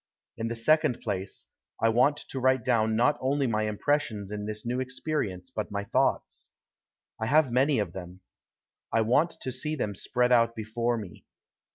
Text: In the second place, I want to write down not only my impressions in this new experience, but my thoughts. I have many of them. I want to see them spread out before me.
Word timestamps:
In 0.35 0.47
the 0.47 0.55
second 0.55 0.99
place, 1.01 1.45
I 1.79 1.89
want 1.89 2.17
to 2.29 2.39
write 2.39 2.65
down 2.65 2.95
not 2.95 3.19
only 3.21 3.45
my 3.45 3.65
impressions 3.67 4.31
in 4.31 4.47
this 4.47 4.65
new 4.65 4.79
experience, 4.79 5.51
but 5.51 5.69
my 5.69 5.83
thoughts. 5.83 6.53
I 7.21 7.27
have 7.27 7.51
many 7.51 7.77
of 7.77 7.93
them. 7.93 8.21
I 8.91 9.01
want 9.01 9.37
to 9.41 9.51
see 9.51 9.75
them 9.75 9.93
spread 9.93 10.31
out 10.31 10.55
before 10.55 10.97
me. 10.97 11.27